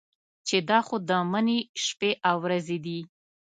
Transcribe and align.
چې 0.47 0.57
دا 0.69 0.79
خو 0.87 0.95
د 1.09 1.11
مني 1.31 1.59
شپې 1.85 2.11
او 2.29 2.35
ورځې 2.45 2.77
دي. 2.85 2.99